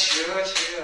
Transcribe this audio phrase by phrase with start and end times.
[0.00, 0.79] 지루 해, 지.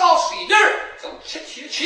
[0.00, 1.84] 到水地儿就吃起吃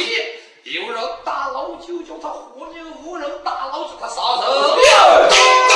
[0.63, 5.74] 有人打捞就叫他活命无人打捞叫他杀人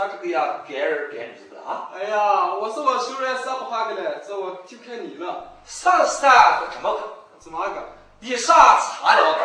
[0.00, 0.64] 啥这个呀？
[0.66, 1.90] 该儿该女的啊？
[1.92, 5.60] 哎呀，我是我手软三不下个嘞，这我就看你了。
[5.66, 7.00] 啥啥怎么个？
[7.38, 7.88] 怎么个？
[8.20, 9.40] 你啥茶了个？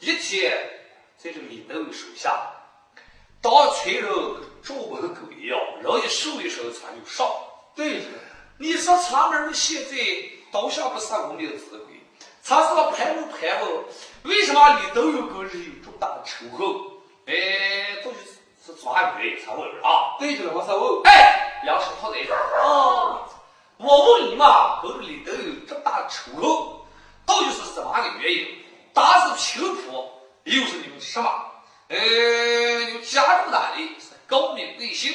[0.00, 0.52] 一天
[1.16, 2.38] 在这个李德伟手下，
[3.40, 7.26] 当村人跟照门狗一样，人一瘦一瘦船就上。
[7.74, 8.02] 对。
[8.58, 9.96] 你说咱们现在
[10.52, 11.98] 刀下不杀工的子鬼，
[12.42, 13.84] 咱是个盘问盘问，
[14.24, 16.68] 为什么李德伟跟人有这么大的仇恨？
[17.24, 20.16] 哎，这就是是抓鱼才问啊。
[20.18, 21.02] 对着了，我啥问？
[21.04, 23.26] 哎，杨石涛在这儿哦。
[23.78, 26.44] 我问你嘛，跟李德有这么大的仇恨，
[27.24, 28.46] 到底是什么个原因？
[28.92, 30.10] 打是贫苦，
[30.44, 31.30] 又是你们什么？
[31.88, 33.88] 呃，你们家住哪里？
[33.98, 35.14] 是高明贵姓？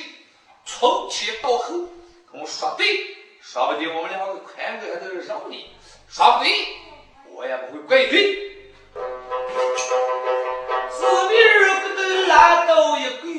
[0.66, 1.74] 从前到后，
[2.32, 2.88] 跟我说对，
[3.42, 5.68] 说不定我们两个宽哥还都让你；
[6.10, 6.52] 说不对，
[7.30, 8.56] 我也不会怪你。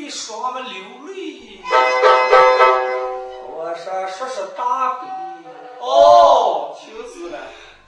[0.07, 0.75] 到一跪，双目流
[1.13, 1.61] 泪。
[3.49, 5.09] 我说说是大鬼
[5.81, 7.39] 哦，听死了。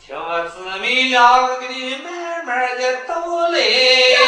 [0.05, 4.19] 听我姊妹两个给你慢慢的道来呀。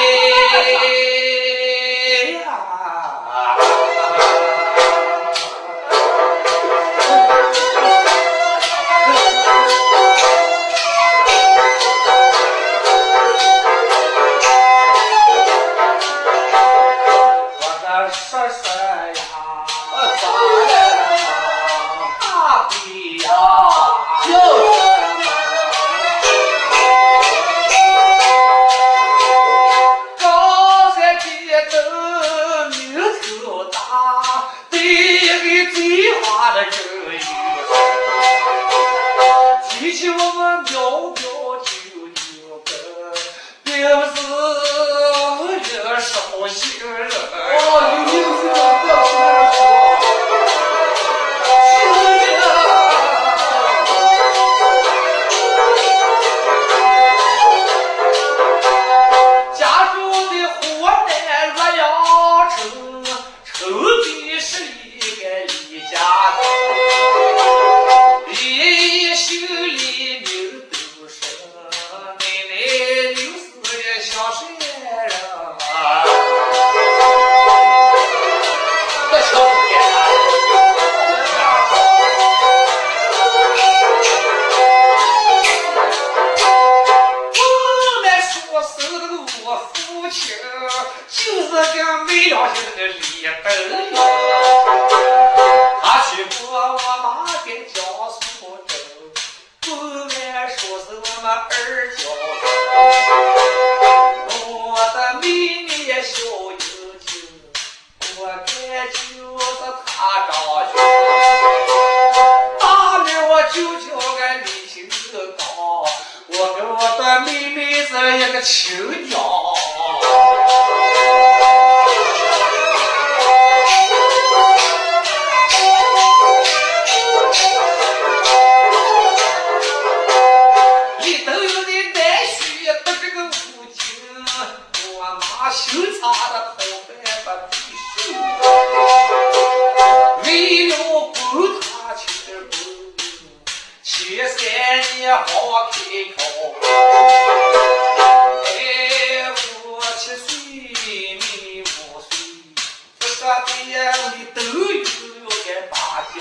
[153.46, 153.96] 边的。
[154.34, 155.74] 都有要给打
[156.14, 156.16] 下。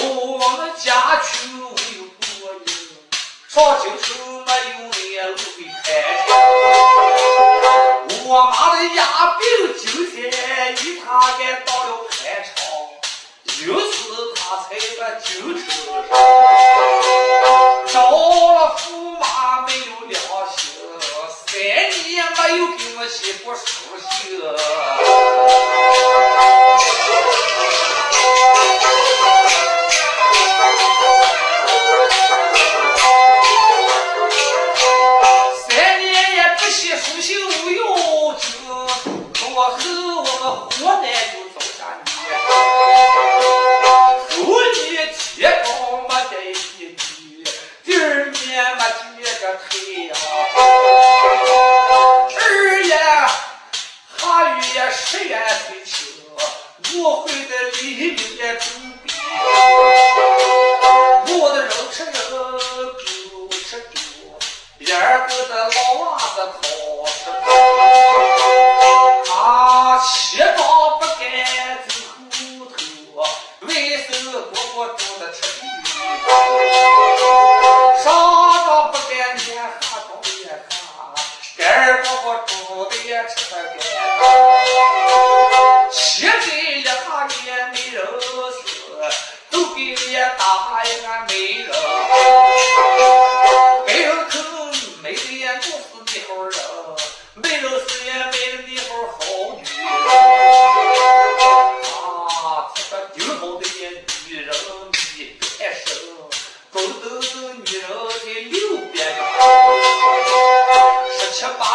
[0.56, 0.86] 们家
[1.22, 2.22] 穷没有过
[2.64, 2.66] 年，
[3.48, 4.06] 上京收
[4.46, 5.40] 没有年路的。
[5.84, 5.86] 开。
[8.24, 8.98] 我妈的牙
[9.38, 9.40] 病
[9.78, 10.16] 今天
[10.72, 12.12] 一他给到了开
[12.42, 12.50] 场，
[13.44, 13.92] 就是
[14.34, 14.66] 他才
[14.98, 16.10] 把酒吃上，
[17.92, 18.84] 找了驸
[19.18, 19.22] 马
[19.66, 20.14] 没有良
[20.56, 20.60] 心，
[21.46, 21.50] 三
[22.08, 22.60] 年没有。
[23.08, 24.40] 心不舒心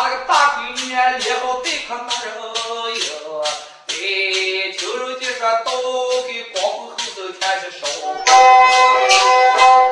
[0.09, 3.43] 个大闺女烈好被可难人哟。
[3.89, 3.91] 哎，
[4.77, 5.67] 听人家说刀
[6.27, 7.81] 给光棍后头开始烧。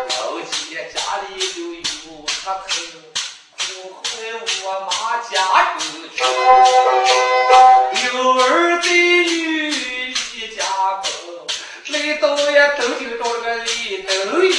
[0.10, 0.18] 老
[0.52, 0.54] 姐
[0.94, 0.96] 家
[1.28, 1.80] 里就有
[2.26, 2.70] 客头，
[3.58, 3.64] 苦
[4.04, 4.08] 害
[4.64, 4.90] 我妈
[5.24, 5.34] 家
[5.76, 5.80] 有
[6.16, 6.18] 穷，
[8.04, 8.44] 有儿
[8.82, 9.34] 在女
[10.12, 10.60] 一家
[11.02, 11.06] 门，
[11.88, 13.68] 来到也正经找这个里
[14.04, 14.10] 头
[14.44, 14.54] 哟。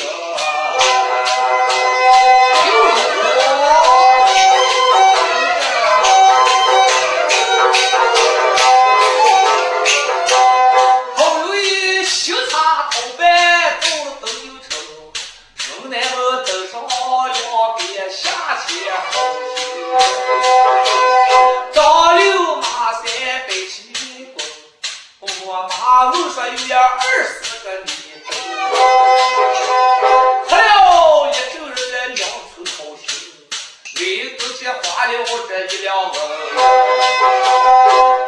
[35.29, 36.17] 我这一两个。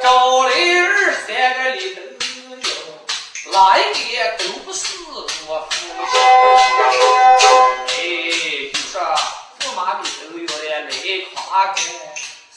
[0.03, 0.07] 赵
[0.49, 0.85] 雷儿
[1.27, 2.01] 三个里头
[2.57, 2.71] 哟，
[3.53, 3.81] 哪一
[4.17, 4.81] 个都不是
[5.47, 5.73] 我父
[6.11, 6.13] 亲。
[7.89, 8.01] 哎，
[8.73, 8.93] 就说
[9.61, 10.51] 驸马里头有的
[10.91, 10.93] 雷
[11.35, 11.77] 夸公，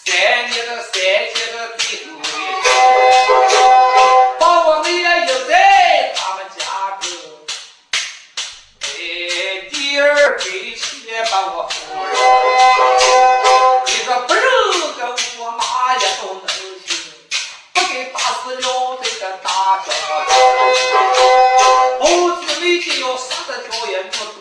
[0.05, 0.09] 三
[0.49, 2.25] 年的三年的弟头哩，
[4.39, 5.51] 把我们也引在
[6.15, 6.59] 他们家
[7.01, 7.03] 中。
[8.81, 8.85] 哎，
[9.71, 10.05] 第二
[10.39, 10.41] 回
[10.75, 10.81] 去
[11.31, 12.90] 把我夫人。
[14.19, 14.43] 不认
[14.97, 16.47] 个我妈也都能
[16.85, 16.89] 行，
[17.73, 19.49] 不给打死了这个大
[19.85, 19.87] 小，
[21.99, 22.01] 猴
[22.41, 24.40] 子每天要杀的条也不多。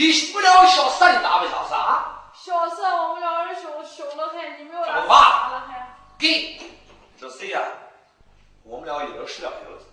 [0.00, 2.32] 你不了小三，你打不小三啊？
[2.34, 5.94] 小三，我们两人小小了还，你没有怎么办了还？
[6.18, 6.58] 给，
[7.20, 7.60] 这谁呀？
[8.64, 9.84] 我们俩也是两口子，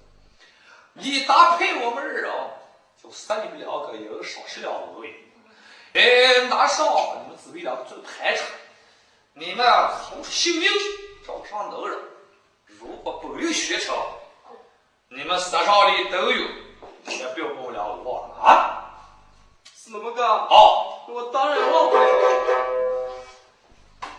[0.93, 2.47] 你搭配我们二啊，
[3.03, 5.13] 就三你们两个也少十两五位。
[5.93, 8.45] 哎，拿上你们姊妹俩做排场，
[9.33, 9.67] 你们
[10.07, 10.69] 从性命
[11.27, 11.99] 找上能人，
[12.65, 13.93] 如果不有学成，
[15.09, 16.47] 你们山上里都有，
[17.07, 18.76] 也不要跟我俩忘了啊！
[19.87, 20.21] 是那么个？
[20.27, 22.03] 好，我当然忘不了。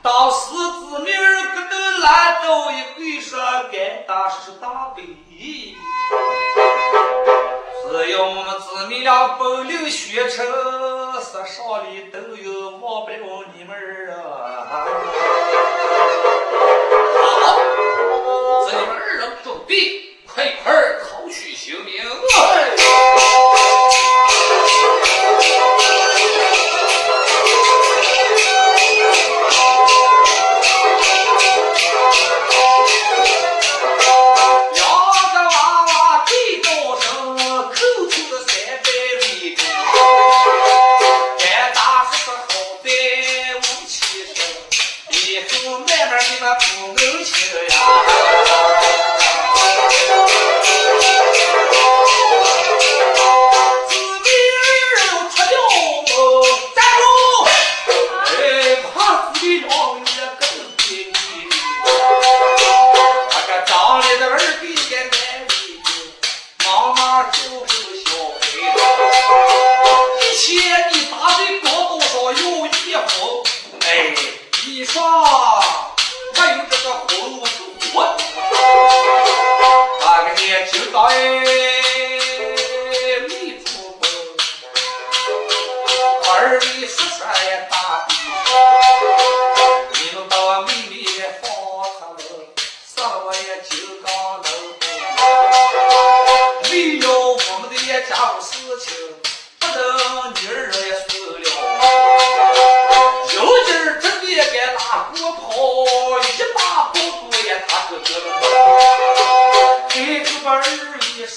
[0.00, 3.38] 当时子明儿搁那烂倒一跪说
[3.70, 5.02] ：“该大是大悲。”
[7.84, 10.46] 只要我们姊妹俩本领学成，
[11.20, 14.88] 山上里都有忘不了你们儿啊！
[17.12, 17.58] 好，
[18.66, 22.02] 这你们二人准备，快快逃去性命！
[93.68, 94.08] 金刚
[94.42, 94.46] 能。
[96.70, 97.74] 为了我们的
[98.08, 98.48] 家务事
[98.80, 98.86] 情，
[99.58, 99.76] 不能
[100.34, 100.78] 女儿也
[101.08, 101.46] 死了。
[103.34, 104.78] 有劲儿真的该拿
[105.10, 105.40] 锅泡，
[106.20, 106.22] 一
[106.54, 106.58] 把
[106.92, 106.94] 火
[107.44, 108.04] 也他个个。
[109.88, 109.92] 开
[110.24, 110.64] 口把二位
[111.26, 111.32] 十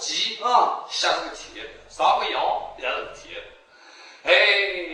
[0.00, 0.84] 鸡啊。
[0.88, 2.42] 下这个鸡上个羊
[2.78, 3.28] 也是个鸡
[4.24, 4.32] 哎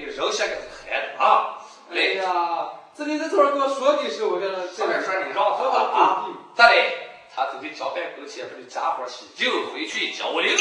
[0.05, 1.59] 人下个是孩子啊。
[1.91, 6.27] 哎呀这你在这儿给我说的时候我就这边说你让我走了啊。
[6.55, 6.67] 咋
[7.35, 10.57] 他自己交代跟前面的家伙去就回去叫我领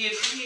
[0.00, 0.39] give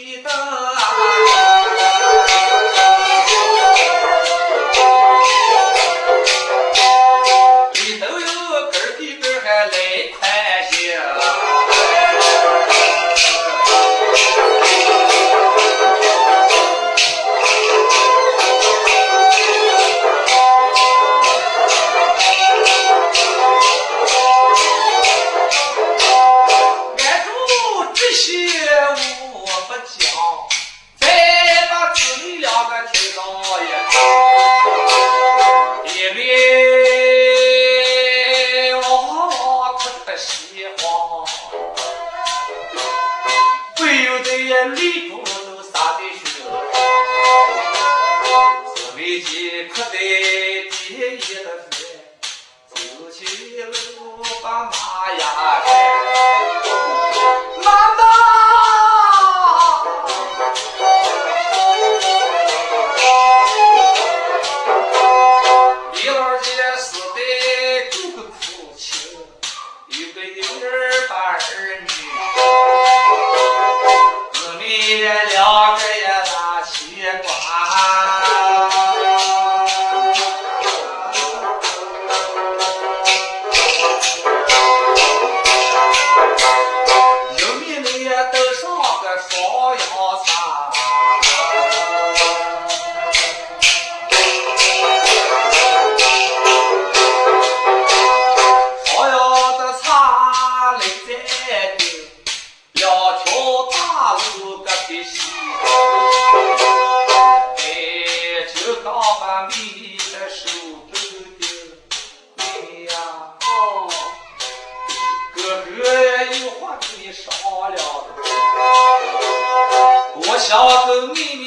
[120.95, 121.44] 小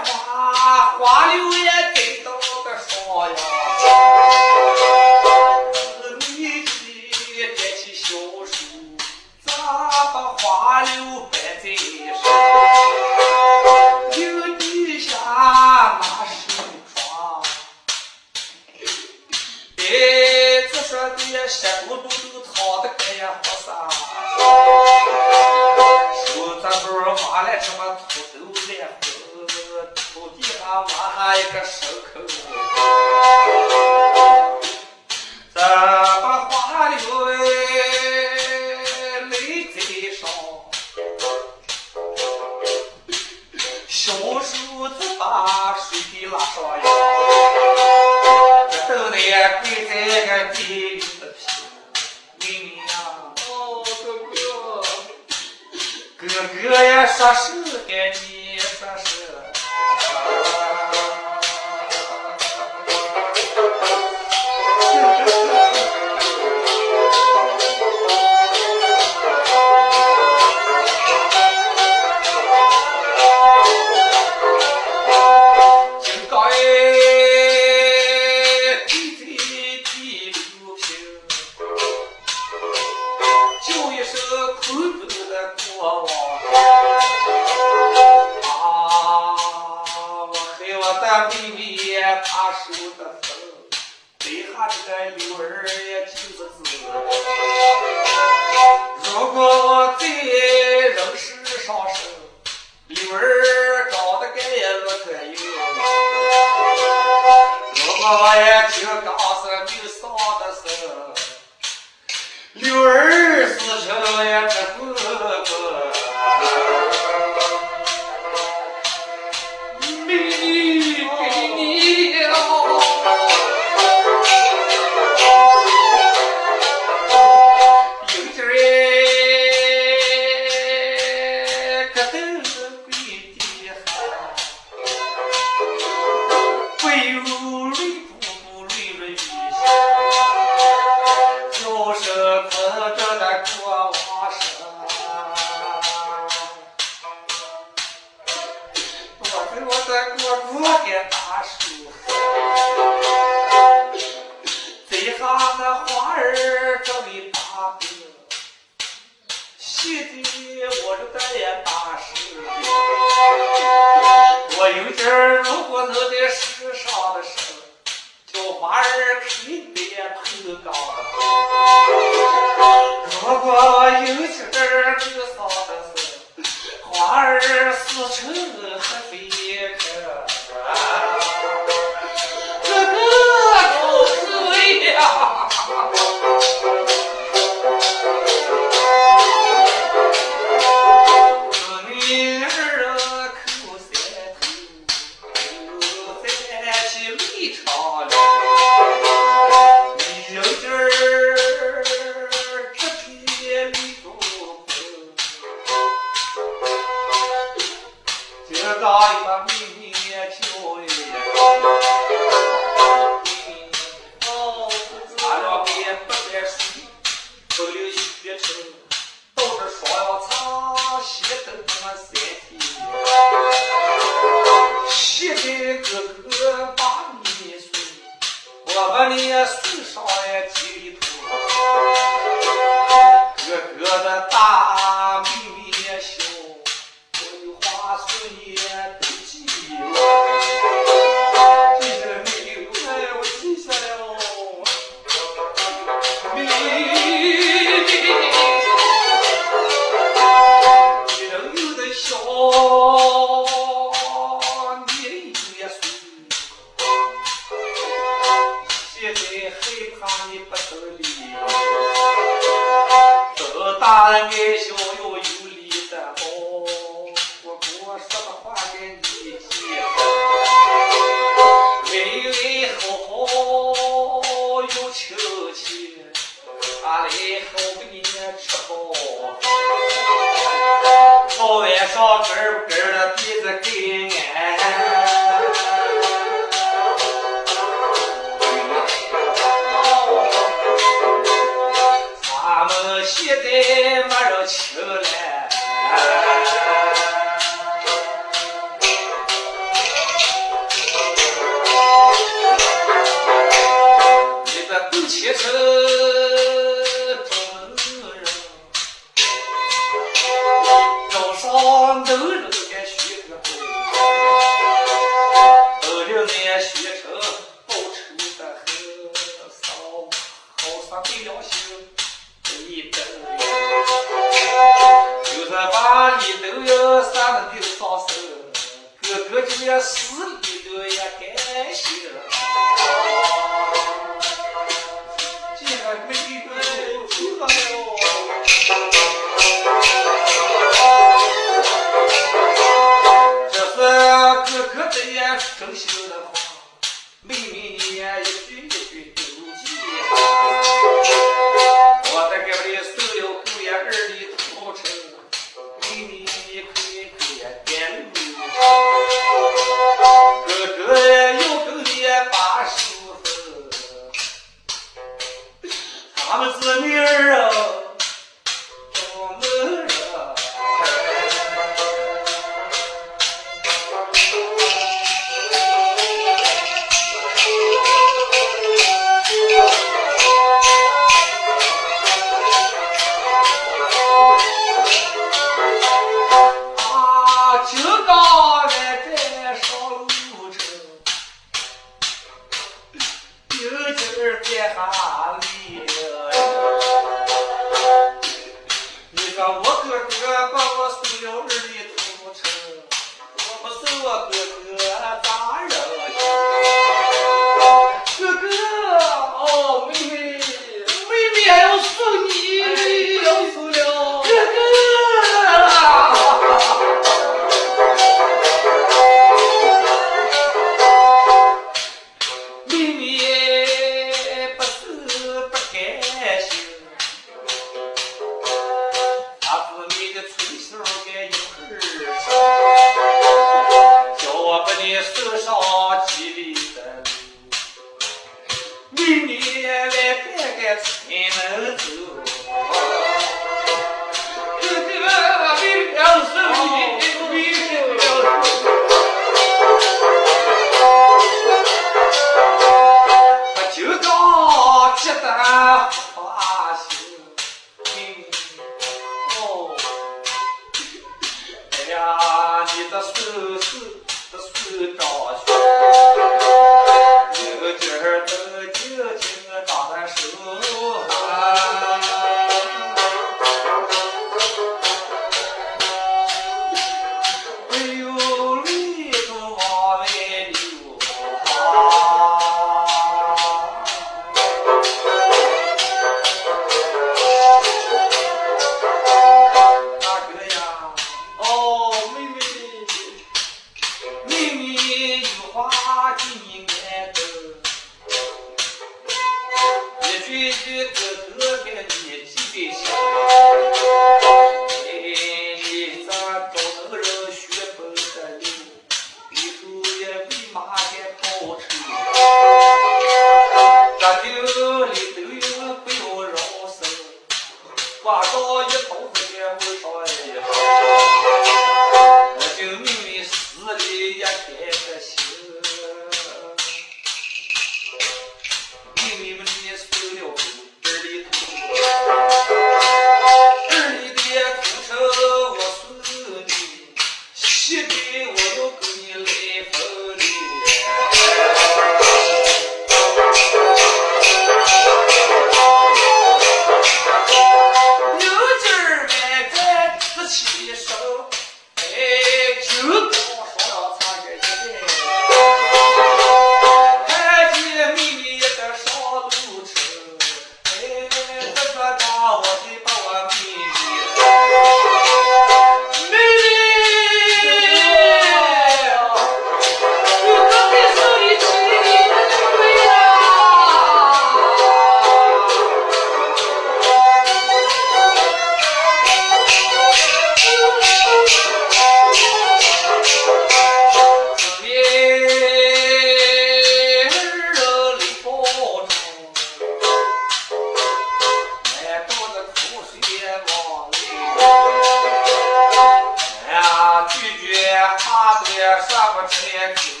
[599.27, 599.27] 上
[599.75, 600.00] 不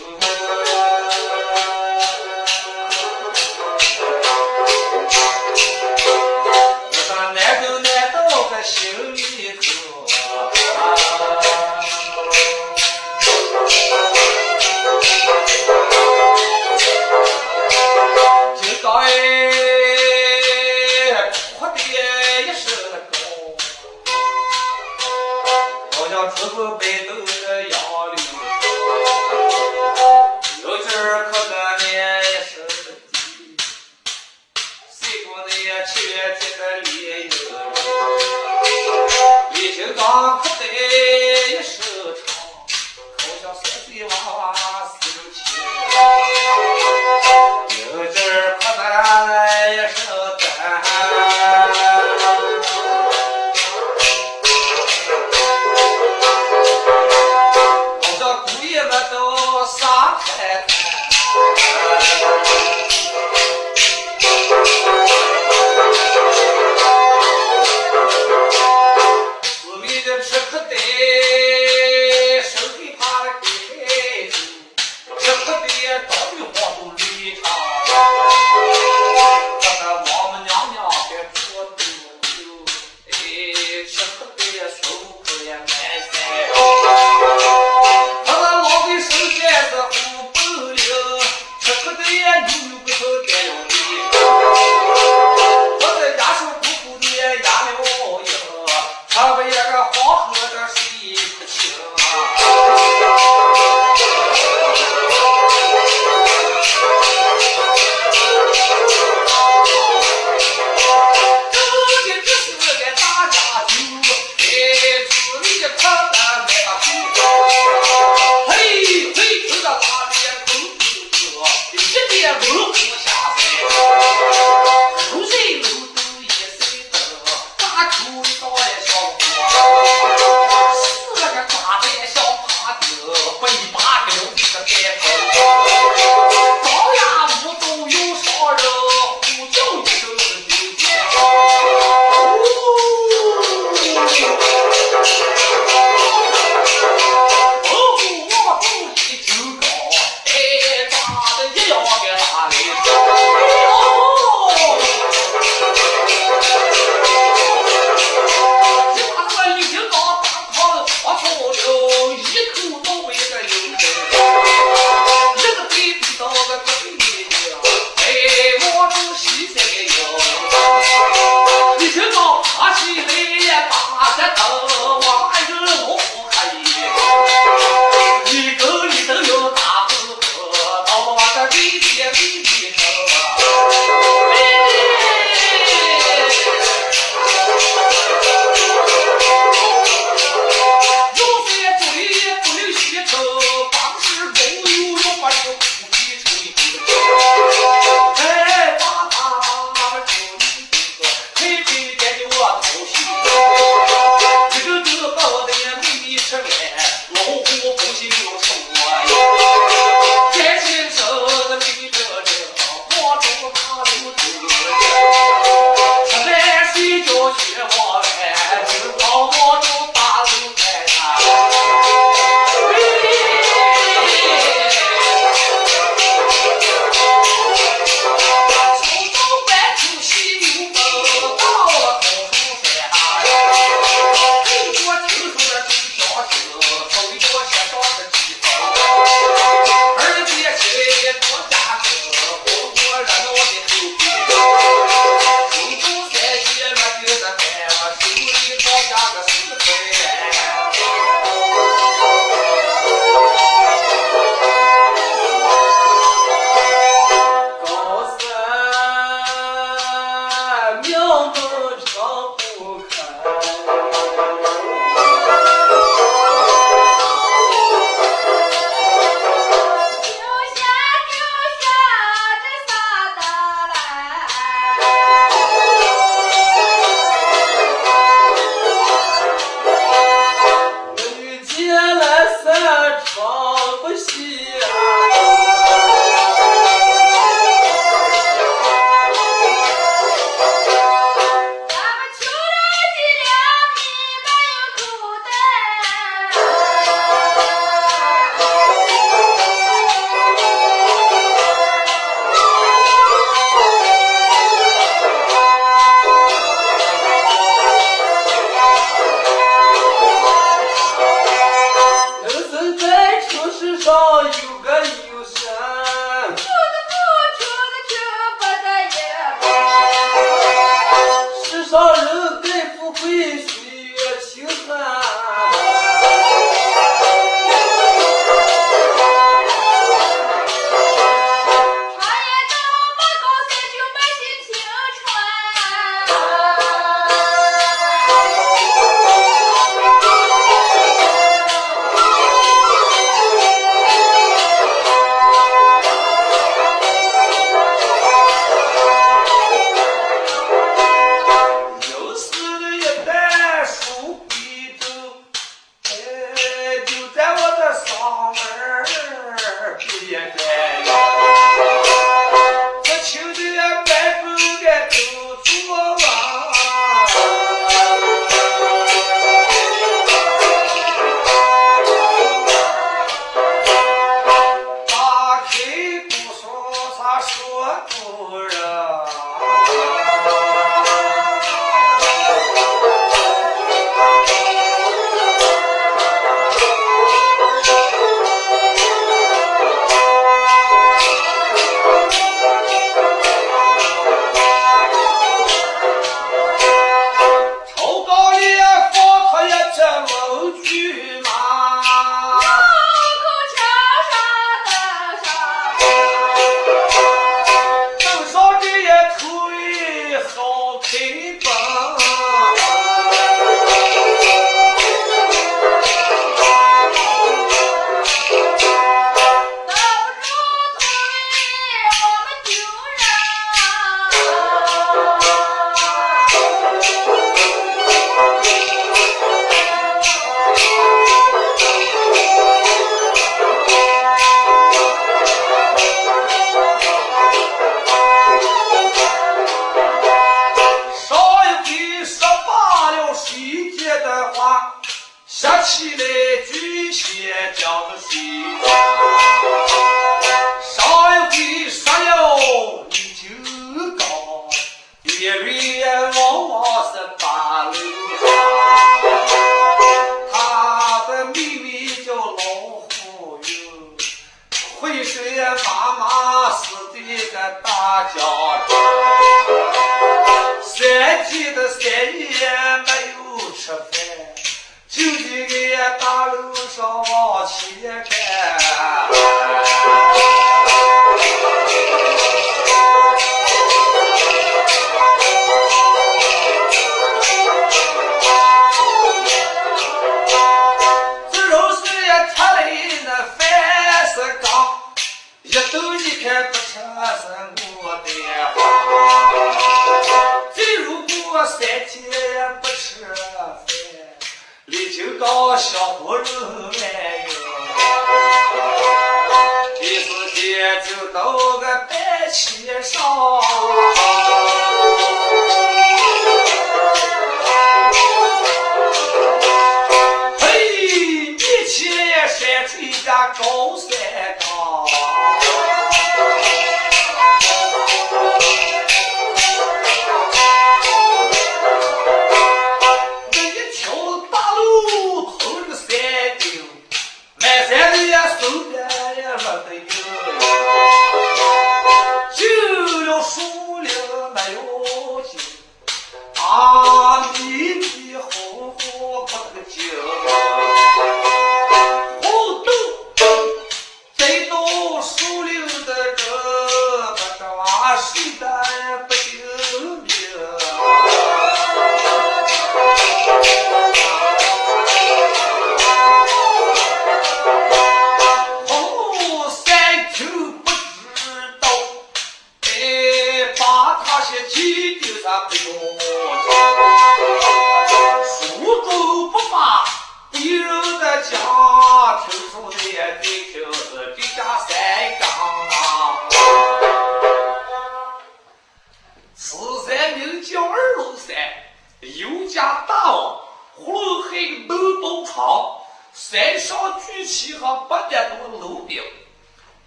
[468.01, 468.50] 大家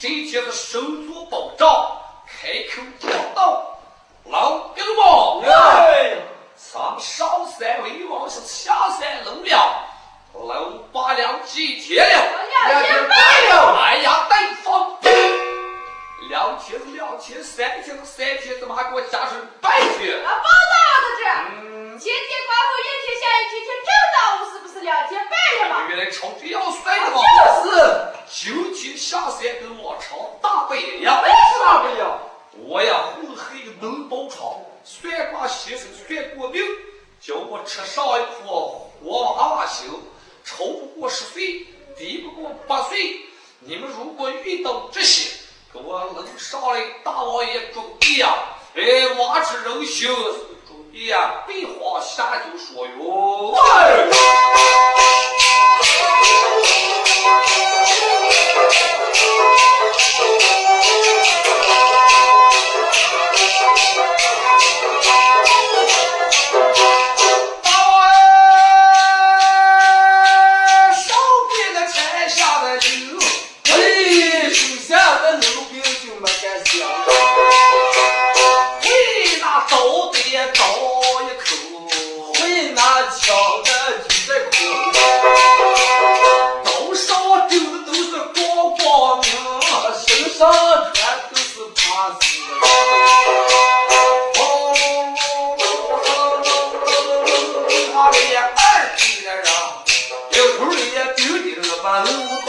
[0.06, 1.23] 今天的收租。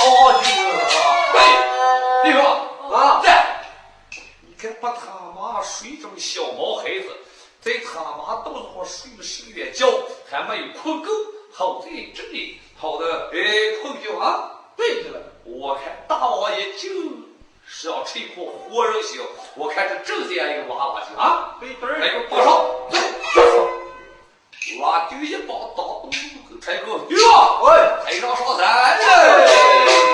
[0.06, 0.42] 啊
[2.24, 2.42] 弟兄
[2.92, 3.62] 啊在
[4.42, 7.08] 你看把他妈睡成小毛孩子
[7.60, 9.88] 在他妈肚子上睡了十觉
[10.30, 11.10] 还没有困够
[11.52, 13.40] 好在这里好的哎
[13.82, 16.90] 困觉啊对着我看大王爷就
[17.66, 19.20] 是要吃一活人心
[19.56, 22.46] 我看这正是一个娃娃心啊来给我上
[22.92, 23.00] 走
[23.34, 23.70] 走
[24.80, 26.08] 我就一把刀
[26.66, 27.08] Saiu!
[27.62, 27.80] Oi!
[28.08, 30.05] Aí nós!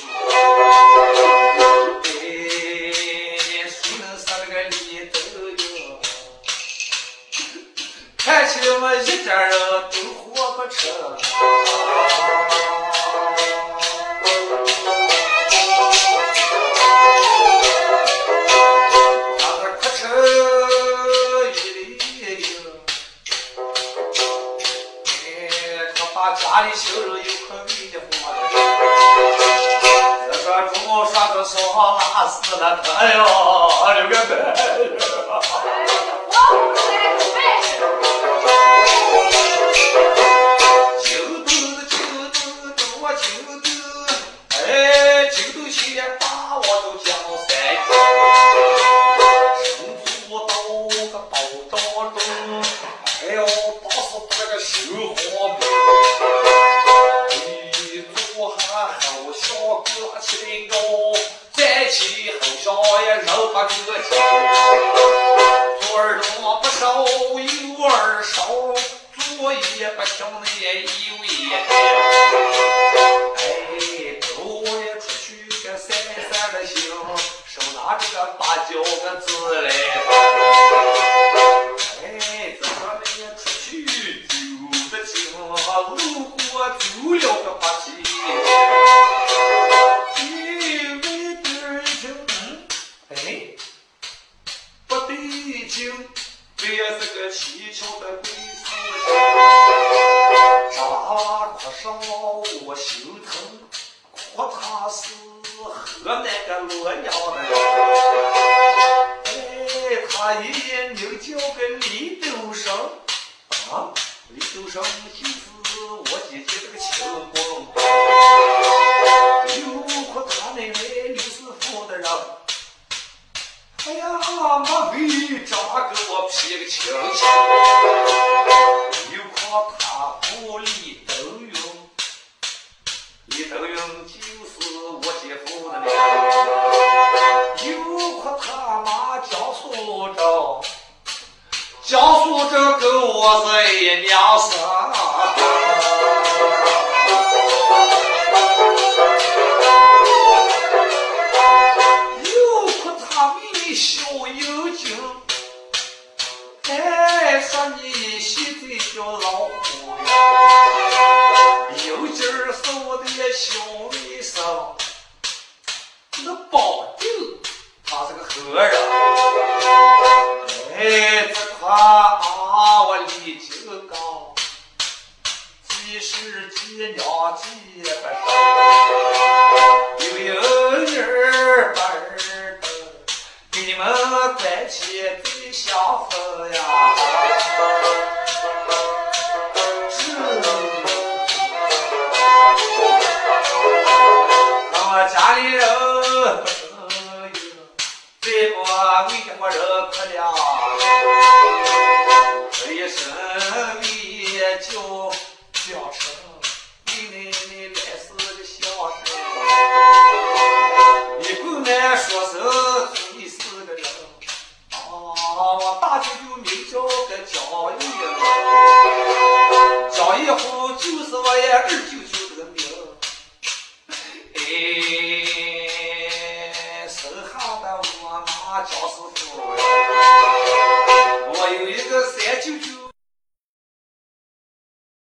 [0.00, 0.41] Yeah.